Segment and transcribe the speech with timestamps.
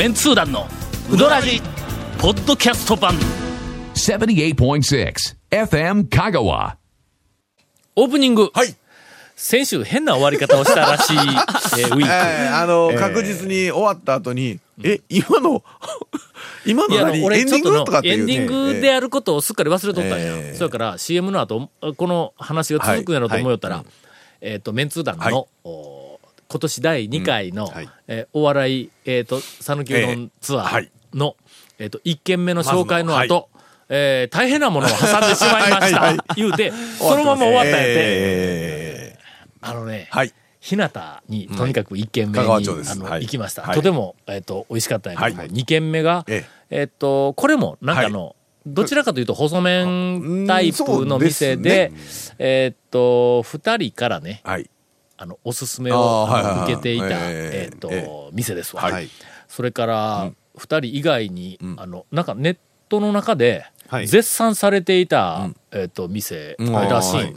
[0.00, 0.66] メンツー団の
[1.12, 1.60] ウドラジ
[2.18, 3.12] ポッドキャスト版。
[3.92, 5.14] 78.6
[5.50, 6.76] FM Kagawa.
[7.96, 8.74] オープニング、はい。
[9.36, 11.16] 先週変な終わり方をしたらしい、
[11.78, 15.62] えーウィーク、えーあの、確実に終わった後に、え、今の、
[16.64, 17.18] 今のの何？
[17.18, 17.84] エンディン俺ちょっとのグ？
[17.84, 18.32] とかっていう、ね。
[18.32, 23.84] エンディングであることをすっかり忘れとったんや、ええそれから CM の後この話が続くんやろうと思いよったら、
[24.40, 25.34] えっ、とメンツー団の、はい。
[25.64, 25.99] お
[26.50, 27.88] 今年第2回の、はい。
[28.08, 31.36] えーお笑いえっ、と讃岐うどんツアーの、
[31.78, 36.00] えっ、と1軒目の紹介の後、まえー大変なものを挟んでしまいました。
[36.00, 39.18] はいはい言うてそのまま終わったんやて、え
[39.60, 40.34] あのね、ーはい。
[40.60, 40.90] 日向
[41.28, 42.92] にとにかく1軒目に、香川町です。
[42.92, 43.22] あのはい。
[43.22, 43.74] 行きました、はい。
[43.76, 46.82] とても、えっと美味しかったんやけども、はい2軒目が、ええ。
[46.82, 48.34] っとこれもなんかの、
[48.66, 54.68] どちらかというと細麺タイプの店でうんそえっと2人からねはい。
[55.22, 56.26] あのおすすめを
[56.64, 59.08] 受けていた、えっとえ店ですわ、はい。
[59.48, 61.76] それから2人以外に、ん。
[61.78, 62.56] あのなんかネッ
[62.88, 64.06] トの中ではい。
[64.06, 66.72] 絶賛されていた、えっと店うん。
[66.72, 67.34] らしい。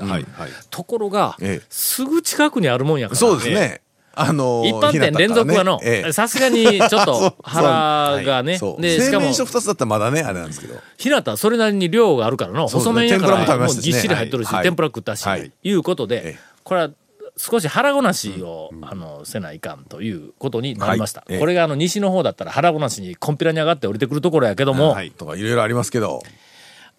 [0.70, 1.66] ところが、ええ。
[1.70, 3.20] すぐ近くにあるもんやから。
[3.20, 3.82] そうですね。
[4.16, 5.82] あのー、一般店連続はの。
[6.14, 8.60] さすがにちょっと 腹がね。
[8.80, 10.76] で、しかも製麺、所二つだったらまだね、あれなんですけど。
[10.98, 14.64] 日向それなりに量があるからの、細麺やから、もうぎっしり入っとるし、はい。
[14.64, 15.52] 天ぷら食ったし、はい。
[15.64, 16.90] いうことでええ、これは
[17.36, 21.22] 少し腹ごなしを、あの、せないかんということになりました。
[21.22, 21.34] はい。
[21.34, 21.40] ええ。
[21.40, 26.22] これがあの、西の方だったら腹ごなしにコンピラに上がって降りてくるところやけども、はいとかいろいろありますけど。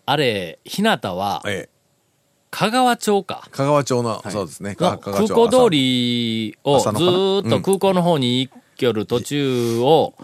[0.07, 1.75] あれ、日向は、ええ。
[2.51, 3.49] 香川町か。
[3.51, 4.71] 香川町の、そうですね。
[4.71, 10.15] の香川町空港通りをずっと空港の方に行きよる途中を、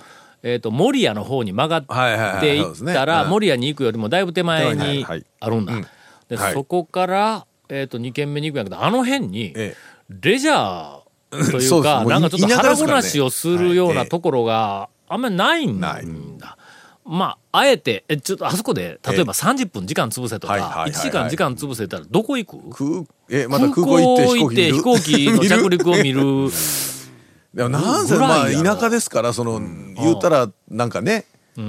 [0.42, 3.30] えっ、と、守谷の方に曲がはいはいはいっていったら、うん。
[3.30, 5.74] 守谷に行くよりもだいぶ手前はいにはいあるんだ。
[5.74, 5.86] うん。
[6.28, 6.52] で、はい。
[6.52, 9.76] そこから、えっ、と、2軒目に行くんやけど、あの辺に、え
[10.20, 16.56] レジャーとい そうか、なんかちょっと腹ごなしをするようはいなところがあんまりないんだ。
[17.04, 20.90] まあ、あえて、え、ちょっとあそこで、例えば30分時間潰せとか、はいはいはいはい。
[20.92, 23.06] 1時間時間潰せたらどこ行く？
[23.28, 26.20] 空、え、また空港行って飛行機の着陸を見る。
[27.54, 29.60] でもなんせ、まあ、田舎ですから、その、
[29.96, 31.24] 言うたら、なんかね、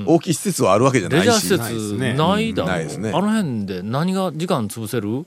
[0.05, 1.25] 大きい施設はあるわけじゃないし。
[1.25, 3.09] レジャー施設ねないだろ、ないですね。
[3.09, 5.25] あの辺で何が時間潰せる？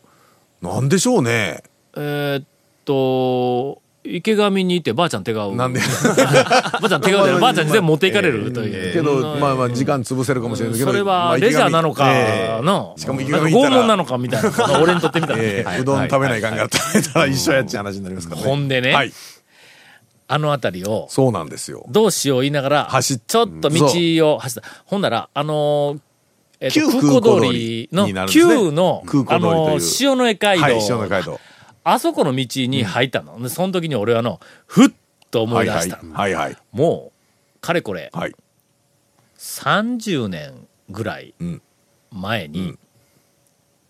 [0.63, 1.65] なんでしょうね。
[1.97, 2.47] えーっ
[2.85, 5.81] と、池上にいてばあちゃん手がなんで？
[6.21, 8.93] ばあちゃん手がで ばあちゃんに全部持っていかれるという。
[8.93, 10.91] けど、まあまあ、時間潰せるかもしれないけど。
[10.91, 18.47] それまあはレジャーなのか、ええの、しかも池上拷問なのかみたいな、まあ俺にとってみたらね、ええうどん食べないかんから食べたら一緒やっちゃう話になりますからね。
[18.47, 19.13] ほんでねはい。
[20.27, 21.87] あの辺りを、そうなんですよ。
[21.91, 23.87] どうしよう言いながら、走っちょっと道
[24.35, 24.69] を走った。
[24.85, 25.99] ほんなら、あのー
[26.61, 31.41] えっと旧空港通りの旧の、あのー塩の江街道、はい、塩の街道。
[31.85, 33.41] あそこの道に入ったの。
[33.41, 34.89] でその時に俺はの、ふっ
[35.31, 36.01] と思い出した。
[36.13, 36.57] はいはい。
[36.73, 37.13] も
[37.57, 38.35] う、かれこれ、はい。
[39.39, 41.63] 30年ぐらいうん
[42.11, 42.79] 前に、うん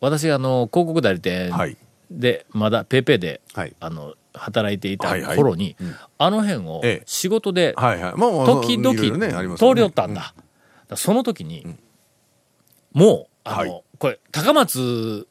[0.00, 1.78] 私があの、広告代理店はい。
[2.10, 3.74] で、まだペイペイで、はい。
[3.80, 10.34] あの、働いていたはいはい頃に、うんあの辺をええ仕事で時々通り寄ったんだ。
[10.96, 11.66] その時に、
[12.92, 15.26] もう、あの、はいこれ、高松、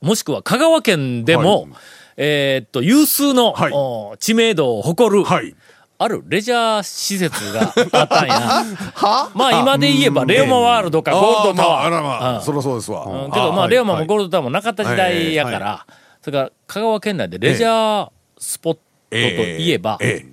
[0.00, 1.70] もしくは香川県でも、はい。
[2.18, 3.72] えーっと、有数の、はい。
[3.74, 5.54] お知名度を誇る、はい。
[5.98, 8.34] あるレジャー施設があったんや。
[8.94, 9.30] は？
[9.34, 11.86] まあ今で言えば、レオマワールドかゴールドタワー。
[11.86, 12.42] あーまあ、あらまあ、うん。
[12.42, 13.04] そりゃそうですわ。
[13.04, 13.30] うん。
[13.32, 15.86] けど、まあ、レオマもゴールドタワーもなかった時代やかはら、
[16.22, 18.80] それから、香川県内でレジャースポット
[19.10, 20.32] といえば、ええ。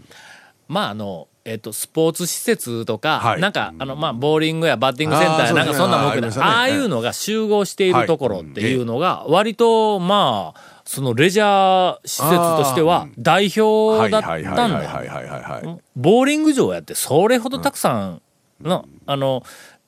[0.67, 3.41] まあ、あの、えっと、スポーツ施設とか、はい。
[3.41, 15.81] なんか、あの、まあ、ボーリングやバッティングセンターなんかそんなもんああいうのが集合しているところっていうのが、割と、まあ、そのレジャー施設としては代表だったはいんだはいはいはいはい。
[15.95, 18.21] ボーリング場やってそれほどたくさん
[18.61, 19.43] の、あの、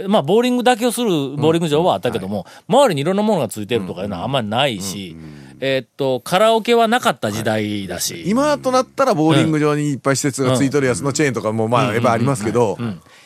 [0.08, 5.16] まあ、ボーリングだけをするボーリング場はあったけども、周りにいろんなものがついてるとかいうのはあんまりないし、
[5.60, 12.78] えーっと、カラオケはなかった時代だし、今となったらボーリング場にいっぱい施設がついとるやつのチェーンとかもまあやっぱありますけど、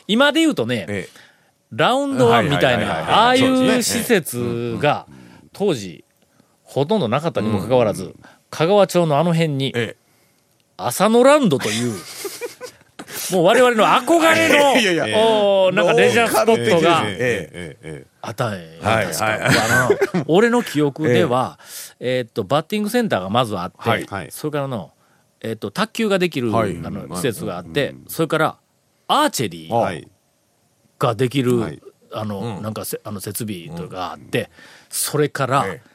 [0.06, 1.08] 今で言うとね、え
[1.72, 3.46] ラウンドワンみたいはいはいはいはいな、ああいそ
[3.76, 5.06] う施設が、
[5.52, 6.04] 当時、
[6.62, 8.14] ほとんどなかったにもかかわらず、
[8.50, 9.96] 香川町のあの辺に、え
[10.76, 11.94] 浅野ランドという、
[13.36, 16.98] もう我々の憧れの、 いやいやおーなんかレジャースポットが
[18.22, 18.58] あったんや。
[18.80, 21.58] はい確かはいあの 俺の記憶では、
[21.98, 24.28] えーっと、バッティングセンターがまずあって、はいはい。
[24.30, 24.92] それからの、
[25.40, 26.78] えーっと、卓球ができる、はい。
[26.84, 28.56] あの施設があって、それから、
[29.08, 30.08] アーチェリーはい。
[30.98, 31.82] ができる、はい。
[32.12, 34.50] あの、なんかせあの設備とかがあって、
[34.88, 35.90] それから、ええ。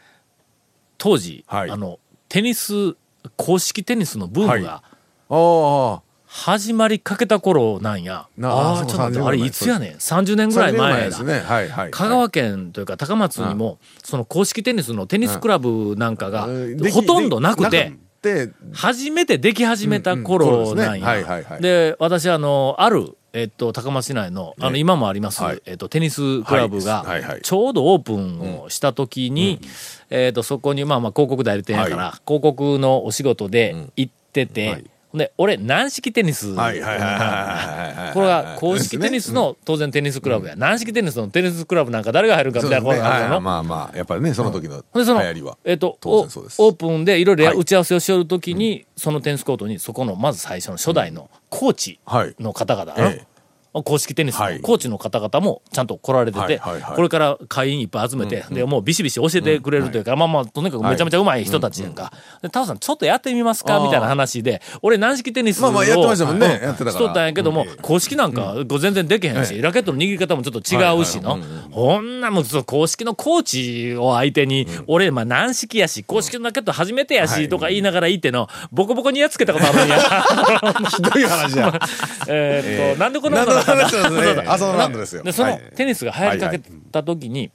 [0.98, 1.70] 当時、はい。
[1.70, 2.00] あの、
[2.30, 2.96] テニス、
[3.36, 4.84] 公式テニスのブームが
[5.30, 6.02] ああ、
[6.36, 8.28] 始まりかけた頃なんや。
[8.38, 11.06] なああ、ちょっと待って、30あれいつやねん？30年ぐらい前だ。
[11.06, 11.40] ですね。
[11.40, 11.92] はいはい。
[11.92, 16.50] 香川県というか高松にも、その公式テニスのテニスクラブなんかが
[16.92, 21.60] ほとんどなくて、で初めてでき始めた頃なんや。
[21.62, 27.06] で、私、あの、ある、えっと、高松市内の、あの、今もありますはい、えっと、テニスクラブが
[27.44, 29.62] ちょうどオープンをした時に、
[30.10, 34.84] えっと、そこに、まあまあ、広告代理店やから、広告のお仕事で行ってて、
[35.18, 36.56] で、俺、軟式テニス。
[36.56, 40.56] これが公式テニスの当然テニスクラブや。
[40.56, 43.42] 軟式テニスのテニスクラブなんか誰が入るかみたいなことがあるの。
[43.42, 47.58] まあまあ、やっぱりね、その時の流行りは。、えっと、当オープンでいろいろはい。
[47.58, 52.36] 打ち合わせをしよるときに、そのテニスコートに、そこの、まず最初の初代のコーチはい。
[52.40, 53.35] の方々、ええ
[53.83, 54.56] 公式テニスはい。
[54.56, 56.62] のコーチの方々もちゃんと来られてて、
[56.95, 62.12] これから会員いっぱい集めて、で、もうビシビシ教えてくれるというか、まあまあ、とにかくめちゃめちゃうまい人たちやんか。
[62.42, 63.80] で、タオさん、ちょっとやってみますか？
[63.80, 66.60] みたいな話で、俺軟式テニスを、まあまあやってましたもんね。
[66.62, 66.92] うやってたから。
[66.92, 71.39] しとったんやけども、公式なんか、全然できへんし、ラケットの握り方もちょっと違うしの、
[71.72, 80.00] ほんなもん、その公式のコーチを相手に、俺、まあ軟式やし、公式のラケット初めてやし、とか言いながら言っての、ボコボコにやっつけたことあるんや。
[80.95, 81.80] ひどい話や。
[82.27, 85.24] えーっと、なんでこんなこと浅野ランドですよ。
[85.24, 85.62] で、そのはい。
[85.76, 86.60] テニスが流行りかけ
[86.92, 87.52] た時に、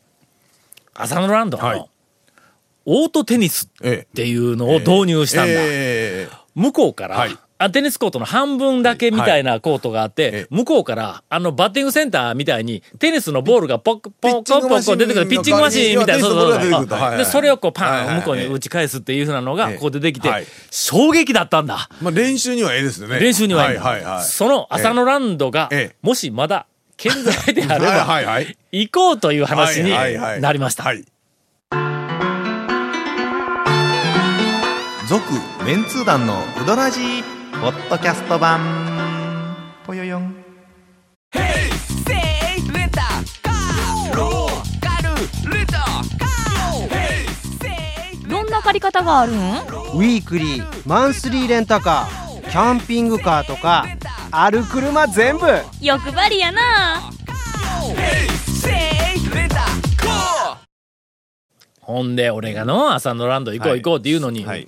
[0.95, 1.79] 浅野ランドはい。
[1.79, 1.89] の、
[2.87, 5.53] オートテニスえっていうのを導入したんだ。
[5.53, 6.37] ええ。
[6.55, 21.91] 向こうから、はいあテニスコートの半分だけみたいなコートがあって、ええ向こうから、あの、バッティングセンターみたいに、テニスのボールがポッ、ポッ、ポッ、ポッ、出てくる、ピッチングマシーンみたいな、そうそうテニスのボールが出てくるとはいはいで、それをこう、パン、はいはい向こうに打ち返すっていうふうなのが、ええこう出てきてはい、衝撃だったんだ。
[22.01, 23.21] まあ練習にはええですよね。
[23.21, 24.25] 練習にはいいのはいはいはい。
[24.25, 26.67] その浅野ランドがええ、もしまだ
[26.97, 28.57] 健在であれば、はいはいはい。
[28.73, 30.85] 行こうという話にはいはいはいなりました。
[30.85, 31.05] はい。
[35.11, 35.25] 続
[35.67, 37.20] メンツー団のウドラジー
[37.61, 38.59] ポッドキャスト版。
[39.85, 40.35] ぽよよん。
[48.29, 49.37] どんな借り方があるん？
[49.37, 53.85] ウィークリーマンスリーレンタカーキャンピングカーとか
[54.31, 55.47] ある車全部。
[55.83, 57.11] 欲張りやな。
[61.83, 64.65] ほんで、俺がの、浅野ランド行こう行こうって言うのに、はい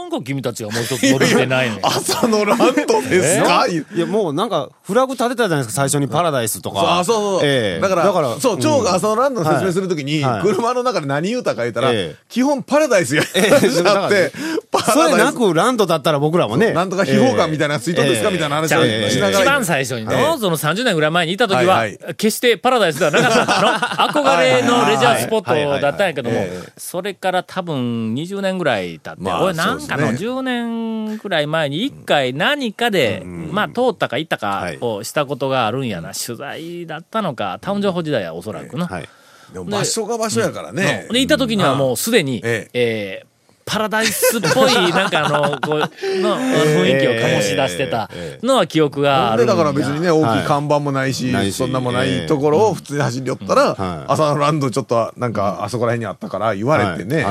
[0.00, 1.78] なんか君たちがもう一つ戻ってないねん。
[1.86, 2.72] 朝のランド
[3.02, 3.66] ですか？
[3.68, 6.98] いや、もうなんか、フラグ立てたじゃないですか、最初にパラダイスとか。
[7.00, 7.46] あ、そうそう。
[7.46, 7.80] ええ。
[7.80, 10.42] だから、だから、そう、超が朝のランドの説明するときに、はい。
[10.42, 12.16] 車の中で何言うたか言ったら、ええ。
[12.28, 13.50] 基本パラダイスやええ。
[13.50, 14.32] らっしゃって、
[14.70, 15.32] パそれな。
[15.32, 16.72] くランドだったら僕らもね。
[16.72, 19.40] なんとか秘宝館みたいなツイートですかみたいな話をしながら。
[19.40, 20.38] 一番最初にの、ええ。
[20.38, 24.22] その30年ぐらい前にいた時は、はいは決してパラダイスではなかったの。
[24.22, 26.46] 憧れのレジャースポットだったんやけども
[26.76, 29.54] それから多分20年ぐらい経って、まあ俺
[29.88, 30.30] なんかのそうですね。
[30.30, 36.12] 10年ぐらい前に一回何かで、まあ通ったか行ったかをしたことがあるんやな。
[36.14, 38.86] 取材だったのか、タウン情報時代はおそらくの。
[38.86, 39.08] はい。
[39.52, 41.06] でも場所が場所やからね。
[41.10, 42.70] で、行った時にはもうすでに、え。
[42.72, 43.31] えー
[43.72, 45.78] パラダイスっぽい、なんかあの、こう、
[46.20, 48.10] の、雰囲気を醸し出してた
[48.42, 49.56] のは記憶があるだ。
[49.56, 54.12] から別にね、大きい看板もないし、そんなもないところを普通に走り寄ったら、はい。
[54.12, 57.24] 朝のランドちょっとなんかあそこら辺にあったから言われてね。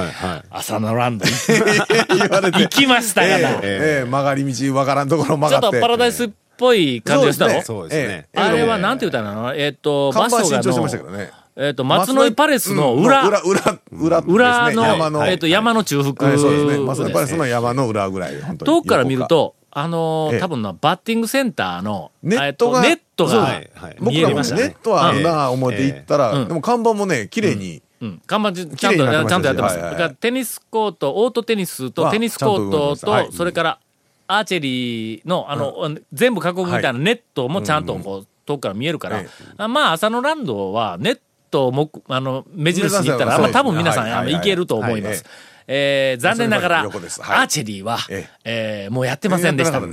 [0.49, 1.25] 朝のランド。
[2.09, 2.59] 言われて。
[2.59, 3.37] 行、きましたから。
[3.37, 5.77] ええええ曲がり道わからんところ曲ちょっがって。
[5.77, 7.61] とパラダイスっぽい感じでしたの？
[7.61, 8.27] そうですね。
[8.33, 9.53] ええあれはなんて言ったらいいの？
[9.53, 11.31] えっと、場看板所が新調してましたけのどね。
[11.55, 16.85] えっと、松の井パレスの裏、うん裏、裏、裏裏の、山の、えっと、山の中腹はいそうですね。
[16.85, 18.35] 松のパレスの山の裏ぐらい。
[18.57, 23.61] 遠くから見ると、あの多分な、バッティングセンターの、ネットがえっとネットが
[23.99, 24.35] 僕らも。
[24.35, 26.47] ネットはあんな思って行ったら、うん。
[26.47, 29.77] でも看板もね、綺麗に、うん、看板ちちゃんと、ちゃんとやってます。
[29.77, 33.79] だからテニスコート、オートテニスとはテニスコートと、それから
[34.27, 39.09] アーチェリーの、あの、全部囲むみたいなネットもちゃんとこう、遠くから見えるか
[39.57, 41.21] ら、まあ、浅野ランドはネット
[41.55, 45.23] をもくあの、目印に行ったら、まあ、多分皆さん、あの、いけると思います。
[45.23, 45.31] はい。
[45.67, 48.87] えー残念ながら、アーチェリーは、ええ。
[48.89, 49.79] ーもうやってませんでした。
[49.79, 49.87] か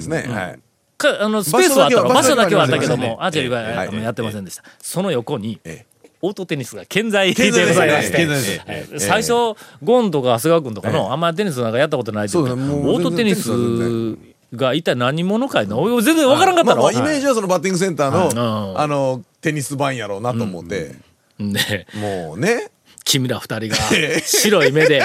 [1.21, 3.61] あのスペースはあったの場場所所だけはあったけども、アーチェリーは、
[4.03, 4.65] やってませんでした。
[4.81, 5.87] その横に、え
[6.21, 12.75] オートテニスが健在でございまして、最初、ゴンとか長谷川君とかの、あんまりテニスなんかやったことないというかそうですね。
[12.75, 14.19] もうオートテニス
[14.57, 15.81] が一体何者かいの？
[15.81, 16.29] 俺全然。
[16.29, 18.81] わからんかったの、イメージはそのバッティングセンターの、うん。
[18.81, 20.97] あの、テニス版やろうなと思って、
[21.39, 22.69] で、もうね、
[23.05, 23.77] 君ら二人が
[24.25, 25.03] 白い目で、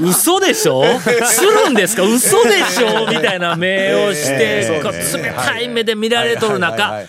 [0.00, 0.84] 嘘でしょ？
[1.00, 2.02] するんですか？
[2.04, 3.06] 嘘でしょ？
[3.10, 7.02] みたいな目をして、冷たい目で見られとる中、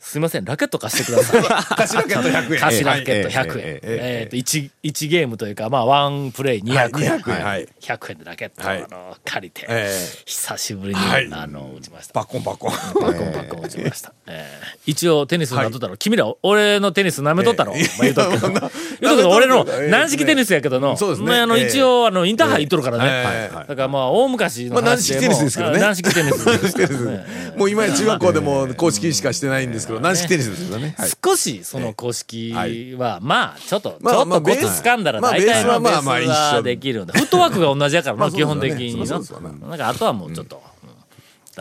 [0.00, 1.42] すいません、ラケット貸してください。
[1.76, 2.60] 貸しラケット100円。
[2.60, 3.80] 貸しラケットええ100円。
[3.82, 6.76] えと、1、1ゲームというか、まあ、ワンプレイ200円。
[6.76, 9.92] はい200円はい100円でラケットあの借りて、え
[10.24, 12.12] 久しぶりに、はいあの、打ちました。
[12.14, 12.70] パッコンパッコン。
[12.72, 14.14] パッコンパッコン打ちました。
[14.28, 18.48] えー一応テニスなっとったろ、君ら俺のテニス舐めとったろ、ええまあ、言うとくけど。
[18.48, 21.28] 言うとくけど俺のええ軟式テニスやけどの、そうですね。
[21.28, 23.04] まあ、あの、ええ一応、あの、インターハイ行っとるからね。
[23.06, 25.76] ええだからまあ、大昔のまあ軟式テニスですけどね。
[25.76, 26.46] あ軟式テニス。
[27.58, 30.94] もう今や中学校でも公式しかしてないんですけど、軟式テニスですよね。
[30.96, 31.10] はい。
[31.22, 32.54] 少しその公式
[32.96, 36.06] は、まあ、ちょっと、まあちょっとコツ掴んだらまあ大体のベベース
[36.54, 37.12] はできるんだ。
[37.12, 40.62] フットワークが同じやからな、基本的になんか、あとはもうちょっと、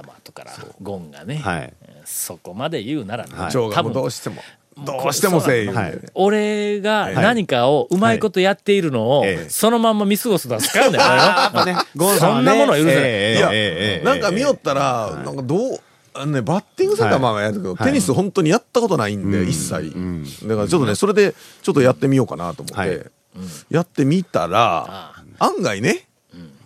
[0.01, 0.51] うんだまあ後から、
[0.81, 1.73] ゴンがね、はい。
[2.05, 3.51] そこまで言うならね、はい。
[3.51, 4.41] 長がもうどうしても、
[4.85, 5.99] どうしてもせえ言うてはい。
[6.13, 11.65] 俺が何かをうまいことやっているのをそのまんま見過ごすのは好かんだよ。
[11.65, 12.45] ねゴンさんはね。
[12.51, 13.01] そんなものは許せない。
[13.01, 13.97] いやええええ。
[13.97, 15.79] ええなんか見よったら、なんかどう、
[16.13, 19.93] あのね、バッティングセンターはまあやるけど、テニス本当にやったことないんで、一切。
[20.47, 22.89] だからちょっとね、それでちょっとやってみようかなと思っはい。
[22.89, 23.07] て、
[23.69, 26.07] やってみたら、案外ね、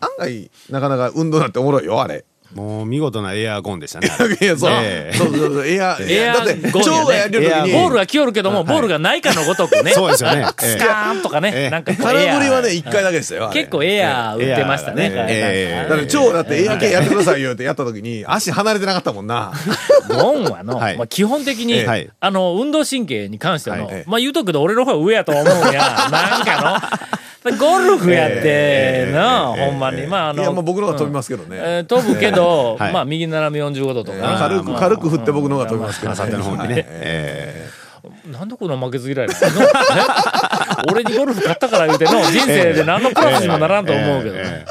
[0.01, 2.25] 案外、なかなか運動なんておもろいよ、あれ。
[2.53, 4.09] もう見事なエアゴンでしたね。
[4.41, 4.71] いや、そう。
[4.73, 9.91] ええそうそうそう、エア、 エアだって、ゴンやね蝶がやるときエアに、ボールが来よるけども、ボールがないかのごとくね。
[9.91, 11.51] そうですよねスカーンとかね。
[11.55, 13.49] ええなんか空振りはね、エ一回だけでしたよ。
[13.53, 15.11] 結構エアー打ってましたね。
[15.13, 19.51] ええだから、蝶だってエア系やってくださいよってやったときに、足離れてなかったもんな。
[20.09, 21.85] ゴンはの、はいまあ基本的に、
[22.19, 25.81] あの、運動神経に関しての、はいまあ言うとくけど俺の方が上やと思うんや。
[26.11, 30.05] なんかの、ゴルフやってな、ほんまに。
[30.05, 31.57] まああの、いや、もう僕の方が飛びますけどね。
[31.59, 32.93] えー飛ぶけど、はい。
[32.93, 34.17] まあ右斜め45度とか。
[34.19, 37.71] な、軽く、軽く振って僕の方が飛びますけどあさっての方にね。
[38.31, 39.33] なんでこんな負けず嫌いな
[40.91, 44.35] 俺にゴルフ買ったから言うての、人生で何のプラスにもならんと思うけど。
[44.37, 44.65] え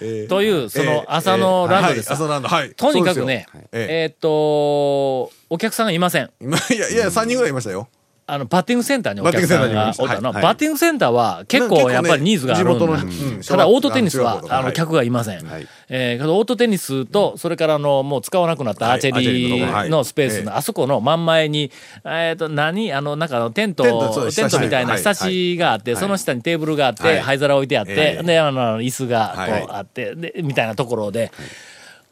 [0.00, 0.28] えー。
[0.28, 2.08] という、その朝のランドです。
[2.08, 2.16] はい。
[2.16, 2.70] 朝のランド、はい。
[2.70, 6.30] とにかくね、ええーっと、お客さんがいません。
[6.40, 7.88] いや、いや、3人ぐらいいましたよ。
[8.30, 10.32] あの、バッティングセンターにお客さんがおったの。
[10.32, 15.46] はいバッティングセンターは結構やっぱりニーズがあるのただ、オートテニスはあの、客がいません。
[15.46, 15.66] はい。
[15.88, 21.72] えーオートテニスと、それから、あの、もう使わなくなったアーチェリーリのスペースえの、あそこの真ん前に、
[22.04, 22.92] えっと、何？
[22.92, 23.84] あの、なんかあの、テント、
[24.30, 25.02] テントみたいなはい。
[25.02, 26.00] 下地があって、はい。
[26.00, 27.20] その下にテーブルがあって、はい。
[27.20, 29.62] 灰皿置いてあってえ、えで、あの、椅子がこはい。
[29.62, 31.32] うあって、で、みたいなところで、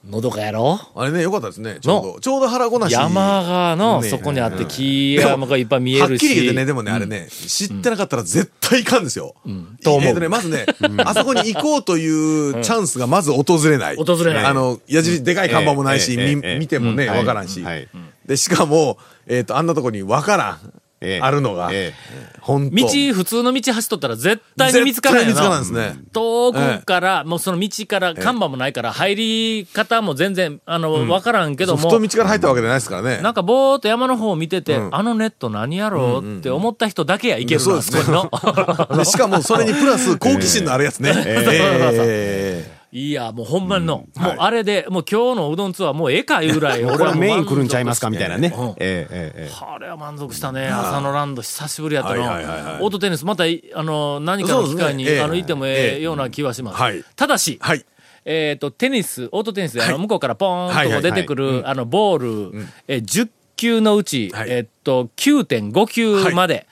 [0.09, 0.79] のどかやろ？
[0.95, 1.79] あれね、よかったですね。
[1.81, 2.21] ちょうど。
[2.21, 2.93] ちょうど腹ごなし。
[2.93, 6.21] 山がの、ねそこにあって、木山がいっぱい見えはっるし。
[6.21, 9.35] きり言ってね、でもね、あれね、知ってなかったら絶対いかんですよ。
[9.83, 10.67] と思うえね、まずね、
[11.05, 13.97] あそこに行こうというチャンスがまず訪れない。
[13.97, 17.89] 訪れないあの、矢印、でかい看板もないし、見てもね、うんわからんしはい。
[18.27, 20.73] で、しかも、えっと、あんなとこにわからん。
[21.01, 21.21] ええ。
[21.21, 21.69] あるのが。
[21.73, 21.93] え。
[22.41, 22.77] ほんと。
[22.77, 25.61] 道、普通の道走っとったら絶対に見つからない絶対よな。
[25.61, 26.05] 見つからんですね。
[26.13, 33.21] 遠くから、もうその道から看板もないから、入り方も全然、あの、わからんけども、太道から入ったわけじゃないですからね。
[33.21, 34.95] なんかぼーっと山の方を見てて、うん。
[34.95, 36.39] あのネット何やろう？
[36.39, 39.05] って思った人だけやいけるな、そうですね。
[39.05, 41.13] しかも、それにプラス、好奇心のあるやつね。
[41.27, 48.11] ええいや、もうほんまにの、もうあれで、もう今日のうどんツアーもうええかいうぐらい、 これはメイン来るんちゃいますか？
[48.11, 48.55] みたいなね。
[48.57, 48.69] うん。
[48.71, 48.77] ええ
[49.11, 50.69] えええあれは満足したね。
[50.69, 52.23] 朝のランド久しぶりやったの。
[52.25, 56.03] オートテニス、またい、あの、何かの機会に、あの、行ってもええええ。
[56.03, 56.81] ような気はします。
[56.81, 57.05] はい。
[57.17, 57.85] ただし、はい。
[58.25, 64.51] えっ、と、テニス、オートテニスで、あの、向こうからポーンと出てくる、あの、ボール、えー10球のうち、はい。
[64.51, 66.67] えっと、9.5球まで、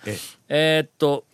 [0.49, 1.25] えっと、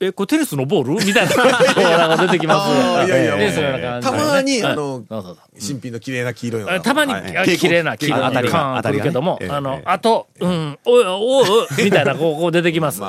[0.00, 0.94] え、これテニスのボール？
[1.04, 2.64] みたいな、こうなんか出てきま
[3.04, 3.06] す。
[3.06, 4.10] いやいやテニスのような感じ。
[4.10, 6.80] でねたまに、うんあの新品の綺麗な黄色いのが。
[6.80, 7.12] たまに、
[7.58, 13.00] 綺麗な黄色い当たりるけども、ええあのえ、えあと、うん、おいおみたいな、こう、こう出てきます。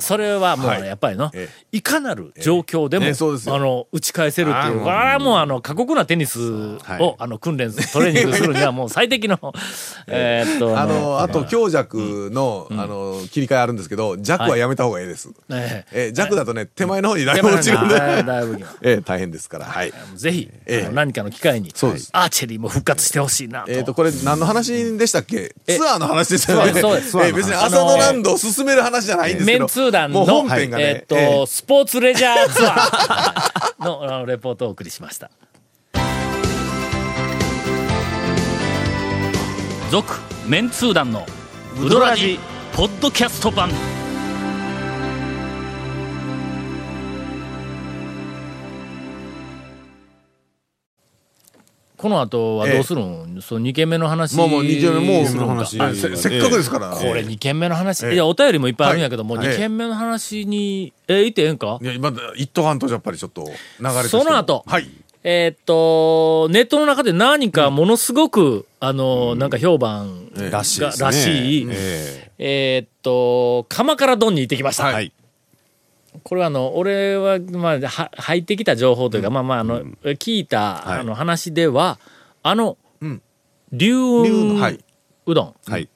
[0.00, 0.84] それはもう、はい。
[0.84, 3.14] やっぱりの、えいかなる状況でも、ええ。
[3.14, 3.54] そうですよ。
[3.54, 7.14] あの、打ち返せるっていう、これはもう、あの、過酷なテニスを、はい。
[7.18, 9.38] あの、訓練する、トレーニングするには もう最適の、
[10.08, 15.30] えーっと、あの、あと強弱の、あの、切り替えあるんですけど、弱はやめた方がいいです。
[15.50, 16.08] ええ。
[16.08, 17.94] ー弱だとね、手前の方にだいえぶ落ちるんで、
[18.82, 19.66] えー大変ですから。
[19.66, 19.92] はい。
[20.14, 20.50] ぜひ、
[20.92, 21.68] 何かの機会に、
[22.12, 23.70] アーチェリーも復活してほしいなと。
[23.70, 25.54] えっと、これ何の話でしたっけ？
[25.66, 26.80] ツアーの話でしたよね。
[26.80, 29.58] そうです別に朝のランドを進める話じゃないんですけど。
[29.60, 30.22] メンツー団の。
[30.22, 35.30] えーっと、えースポーツレジャーツアー のレポートをお送りしました。
[39.90, 40.14] 続、
[40.46, 41.26] メンツー団の
[41.80, 42.38] ウドラジ
[42.74, 43.70] ポッドキャスト版。
[51.96, 54.36] この後はどうするん、その2件目の話。
[54.36, 55.80] もうもう二件目もうするんか話。
[55.80, 56.90] あせせっかくですから。
[56.90, 58.14] これ2件目の話、ええ。
[58.14, 59.48] いや、お便りもいっぱいあるんやけども、はい。
[59.48, 61.78] 2件目の話に、え、言ってええんか？
[61.80, 63.46] いや、今、一斗半とやっぱりちょっと
[63.80, 64.64] 流れその後？
[64.66, 64.88] はい。
[65.28, 70.90] えーっと、ネットの中で何かものすごく、あの、なんか評判らしいね。
[70.96, 71.68] がらしい。
[71.68, 72.78] ええ。
[72.82, 74.90] ーっと、釜から丼に行ってきました。
[74.90, 75.12] えはい。
[76.22, 81.00] これはあの、俺は、まあ、は入ってきた情報というか、まあまあ、あの、聞いた、はい。
[81.00, 81.98] あの話では、
[82.42, 83.22] あの、ん。
[83.72, 83.94] 龍龍
[84.30, 84.84] 雲のはい。
[85.26, 85.54] うどん。
[85.66, 85.88] はい。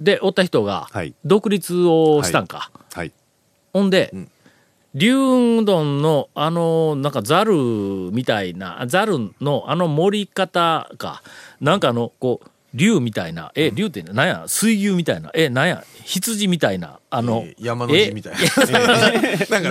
[0.00, 2.70] でおった人がはい、独立をしたんか。
[2.92, 3.12] はい。
[3.72, 4.12] ほんで、
[4.94, 7.54] 龍雲うどんの、あの、なんかザル
[8.12, 11.22] みたいな、ザルのあの盛り方か、
[11.60, 19.68] なんかあの、こう、竜みたいな、え、竜ってなんや、水牛みたいな、え、なんや、羊みたいな、あの、えー山の字みたいなえ なんか、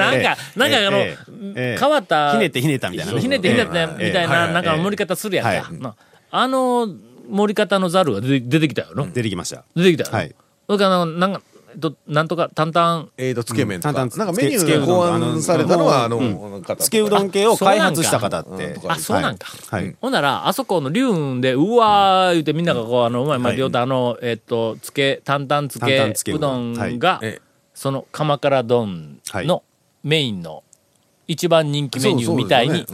[0.56, 1.18] なんか、あの、え
[1.56, 3.20] え変わった、ひねってひねったみたいな。
[3.20, 5.96] ひねってひねってええみたいな、なんか盛り方するやんか。
[6.34, 6.88] あの
[7.30, 9.12] 盛り方のザルが出てきたよの。
[9.12, 9.64] 出てきました。
[9.76, 10.16] 出てきたよ。
[10.16, 10.36] はい。
[10.68, 11.42] それから、なんか、
[11.74, 14.04] えっとなんとか、担々、えーと、つけ麺とか。
[14.04, 18.50] うんなんかメニュつけーが考案されたのは、あの、方つけうどん系を開発した方って。
[18.50, 18.82] そうなん。
[18.82, 19.48] かあ、そうなんか。
[19.70, 19.96] はい。
[20.02, 23.56] ほんなら、あそこの龍雲で、うわー言うてみんながこう、あの、うまいまい。
[23.58, 25.80] 両手、あの、えっと、つけ、担々つ
[26.24, 26.74] けうどん。
[26.74, 27.40] んが、え。
[27.74, 29.64] その鎌倉丼の
[30.04, 30.64] メインの
[31.28, 32.86] 一番人気メニューみたいに。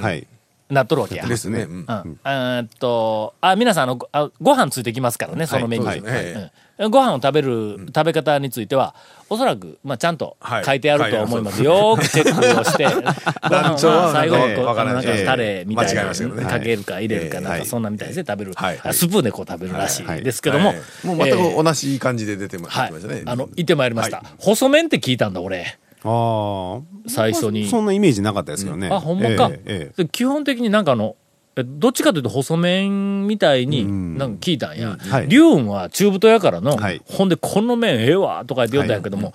[0.69, 1.25] なっとるわけや。
[1.25, 1.61] ですね。
[1.61, 1.69] うん。
[1.71, 2.19] うん。
[2.25, 6.49] えーっと、あ、皆さん、あの、ご飯ついてきますからね、そのメニュー。
[6.77, 8.93] ご飯を食べる、食べ方については、
[9.29, 10.63] おそらく、まあ、ちゃんとはい。
[10.63, 11.63] 書いてあると思います。
[11.63, 16.03] よーくチェックをして、 ご飯団長はは最後、なんかこうなんかタレみたいな
[16.45, 17.65] かけるか入れるかなんか、はい。
[17.65, 18.53] そんなみたいですね、食べる。
[18.93, 20.69] スプーンでこう食べるらしはいいですけども。
[20.69, 23.23] はい、もう全えーく同じ感じで出てましたね。。
[23.25, 24.23] あの、行ってまいりました。
[24.37, 25.77] 細麺って聞いたんだ、俺。
[26.03, 26.81] ああ。
[27.07, 27.67] 最初に。
[27.67, 28.89] そんなイメージなかったですけどね。
[28.91, 29.49] あ、ほんまか。
[29.51, 31.26] えええで基本的になんかあの、え
[31.63, 34.97] どっちかというと細麺みたいにんなんか聞いたんや。
[34.97, 39.33] はい龍雲は中太やからの、はいほんでこの麺ええわとか言って言ったんやけども、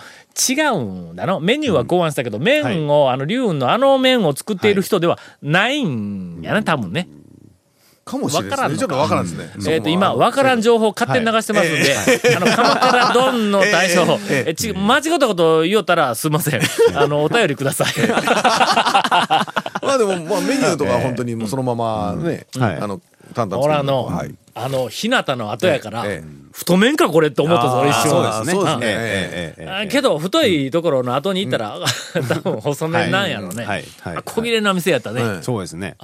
[0.49, 1.41] 違うんだの。
[1.41, 7.09] メニューは考案したけど、麺を、あの龍雲のあの麺を作っている人ではないんやね、多分ね。
[8.05, 8.57] かもしれないですね。
[8.57, 9.75] わからんのかちょっとわからんですね。
[9.75, 16.61] えっ、と、今、わからん情報勝手に流してますんで、あの、鎌倉丼の対象、 えええ、ち、間違ったこと言おったらすいません。
[16.95, 17.89] あの、お便りください。
[19.93, 23.01] まあでも、まあ、メニューとか本当にもうそのままね、あの
[23.35, 24.11] 淡々と俺あの、
[24.55, 26.05] あの日向の後やから、
[26.53, 29.89] 太麺かこれって思ったぞ一瞬そうですね。
[29.91, 31.79] けど太いところの後に行ったら、
[32.29, 33.85] 多分細麺なんやろね、はい。
[34.25, 35.97] 小切れな店やったね、そうですね、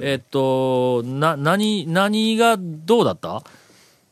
[0.00, 3.42] えっとな何何がどうだった？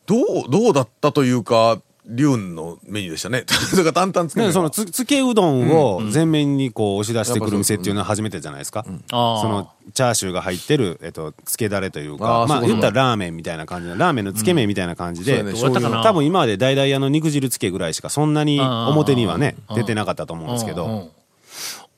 [0.07, 3.45] どうどうだったというか龍のメニューでしたね。
[3.49, 8.85] それから淡々つけそのつつけうどんを全面にこう押し出してくる店っていうのは初めてじゃないですか。
[9.11, 9.41] ああ。
[9.41, 12.61] そのチャーシューが入ってる、えっと、つけだれというあか、まあーそう。
[12.61, 15.47] か言ったらラーメンみたいな感じの、ラーメンのつけ麺みたいな感じで、うん。
[15.53, 15.61] ね。
[16.03, 20.93] 多分今まで大々屋の肉汁つけぐらいしかそんなに表にはね出てなかったと思うんですけど、うん。
[20.93, 21.11] うん。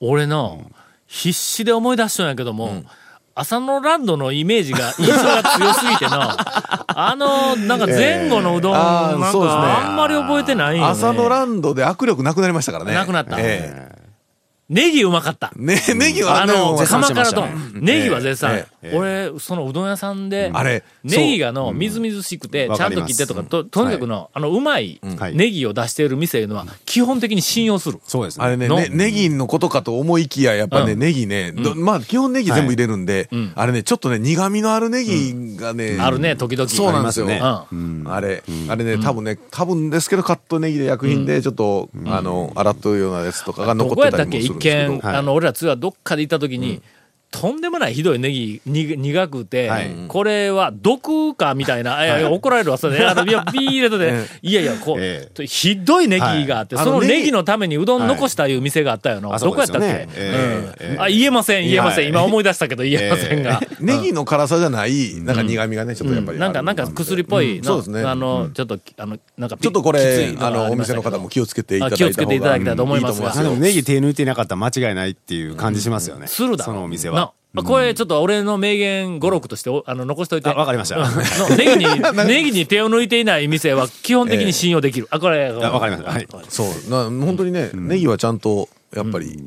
[0.00, 0.52] 俺な、
[1.06, 2.84] 必死で思い出したんやけども、
[3.40, 6.36] 浅野ランドのイメージが、印象が強すぎてな、
[6.88, 10.88] あの、なんか前後のうどん、なんかあんまり覚えてないよ、ね。
[10.90, 12.94] 朝のランドで握力なくなりましたからね。
[12.94, 13.36] なくなった。
[13.38, 13.97] え
[14.68, 15.50] ネギうまかった。
[15.56, 17.70] えね、ネギはあの、絶賛鎌倉してましたね。
[17.72, 17.84] 丼。
[17.84, 18.54] ネギは絶賛。
[18.54, 18.66] え。
[18.82, 18.90] え。
[18.92, 25.36] え俺、そのうどん屋さんで、あれネギがの、みずみずしくて、ちゃんと切ってとか、と、とにかくの、あの、うまいはい。
[25.36, 27.98] ネギを出している店いうのは、基本的に信用する。
[28.04, 28.44] そうですね。
[28.44, 30.98] あれねのね、ネギのことかと思いきや、やっぱね、うん。
[30.98, 36.68] ネギね、どまあ基本ネギ全部入れるんでん、あれね、ちょっとね、苦味のあるネギがね、あるね、時々。
[36.68, 37.26] そうなんですよ。
[37.26, 38.04] ありまうん。
[38.06, 44.57] あれ、あれね、多分ね、多分ですけど、カットネギで薬品で、ちょっと、あの、洗っとるようなやつとかがど残こやってたりもするんで。
[44.57, 46.82] すけ見、あの、俺らツアーどっかで行った時に、
[47.30, 49.90] とんでもないひどいネギ、に苦くて、はい。
[50.08, 52.08] これは毒かみたいな、い。
[52.08, 57.28] やいや怒られるわ、それ、あの、いや、ビー入れとで、 いやいや、こう、えひどいネギがあって、そのはいあのネギ。
[57.32, 59.34] のためにうどん残したいう店があったよの。
[59.34, 61.02] あどこやったっけ、ねええうん。
[61.02, 62.04] あ、言えません、言えません。
[62.04, 63.60] はい今思い出したけど言えませんが。
[63.80, 66.38] ネギの辛さじゃない、なんか苦味がね、ちょっとやっぱり。
[66.38, 68.02] なんか、なんか薬っぽいの、そうですね。
[68.02, 73.32] あの、ちょっと、あの、なんかピ、ちょっとこれあの、お店の方も気をつけていただいたあ気をつけていただきたいと思いますが。
[73.32, 76.26] あでもよネギ手抜いてなかったら間違いないっていう感じしますよね。
[76.26, 77.10] するだろそのお店
[77.54, 77.68] なは。
[77.68, 80.50] これちょっと俺の名言語録としておあの残しといて。
[80.50, 80.98] あわかりました
[81.56, 81.86] ネギに、
[82.26, 85.08] ネギに手を抜いていない店は基本的に信用できる。
[85.10, 85.48] あ、これ。
[85.48, 86.10] あわかりました。
[86.10, 86.26] はい。
[86.48, 86.90] そう。
[86.90, 89.42] な本当にね、ネギはちゃんと、やっぱり、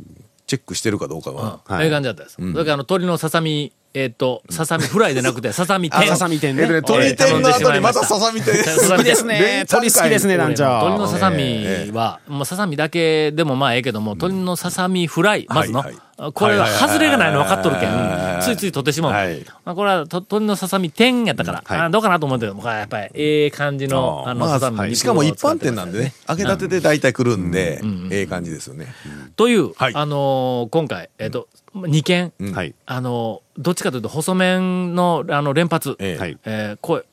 [0.48, 1.62] チェックしてるかどうかは。
[1.68, 2.36] ああいう感じだったです。
[2.36, 6.08] それからあの鶏のささみ、えっと、ささみフライでなくて、ささみ天。
[6.08, 7.16] ささみ店ねえっとね、。
[7.16, 8.56] 鶏天の後にまたささみ天。
[8.56, 16.02] ささみですね鶏好きですね団長鶏のささみは、もうささみだけでもまあええけども、鶏のささみフライ、まずのはいはい、
[16.34, 19.12] これは外れがないの分かっとるけん、はいついつい取ってしまう。
[19.12, 19.44] はい。
[19.66, 21.80] まあこれはと鶏のささみ天やったから、はい。
[21.80, 27.82] あどうかなと思うけどやっぱりええ感じの、あの、まささみあ、肉をしかも一般店なんでね、揚げたてで大体来るんで、
[28.12, 28.88] ええ感じですよね。
[29.36, 29.94] という、はい。
[29.96, 32.54] あのー今回、えっ、と、2件、うん。
[32.54, 32.76] はい。
[32.86, 35.96] あのーどっちかというと細麺の、あの、連発。
[36.00, 36.18] ええ。
[36.18, 36.38] はい。
[36.46, 37.04] えー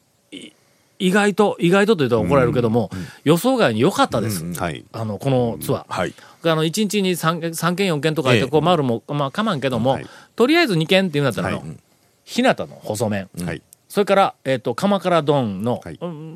[0.98, 2.90] 意外と、意外とと言うと怒られるけども、
[3.24, 4.44] 予想外に良かったです。
[4.54, 4.84] はい。
[4.92, 5.84] あの、このツアー。
[5.88, 6.14] はい。
[6.44, 10.06] あの、1日に 3, 三件4件とか言って、ええこう、回るも、まあ、かまんけども、はい
[10.36, 11.66] とりあえず2件っていうんだったらの、はい
[12.24, 13.30] 日向の細麺。
[13.42, 13.62] はい。
[13.88, 15.80] それから、えっ、と、鎌倉丼の、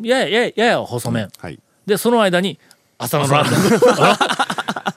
[0.02, 1.28] やや、やや、やや細麺。
[1.38, 1.60] はい。
[1.84, 2.58] で、その間に、
[2.96, 3.50] 朝のランド。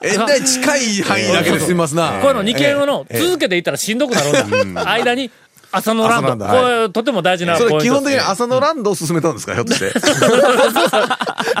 [0.00, 2.20] えらい近い範囲だけで済みますな。
[2.22, 4.88] こういうの2件をの、ええ続けていったらしんどくなるんだ。
[4.88, 5.30] 間に、
[5.76, 6.28] 朝のランド。
[6.28, 6.62] 朝のランドはい。
[6.62, 9.92] これ、とても大事なそポイントれ基本的に朝のランドを進めたんですか、ひょっとして。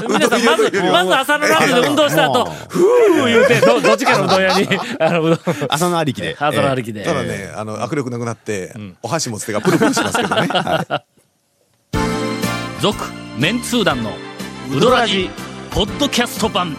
[0.08, 6.36] 皆さん、まず、まず朝のランドで運動した後、ふー言うて、どどっちかのうどん屋に、あの、うどん、朝のありきで。
[6.38, 7.04] 朝の歩きで。
[7.04, 10.48] ただね、あの、握力なくなって、お箸持つ手がプルプルしますけどね。
[10.52, 11.04] はい。
[12.80, 13.04] 続
[13.38, 14.12] メンツー団の
[14.74, 15.30] ウドラジ
[15.70, 16.76] ポッドキャスト版。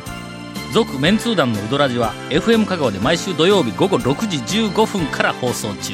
[0.74, 5.94] 続メンツー団のウドラジは FM 香川で毎週土曜日午後6時15分から放送中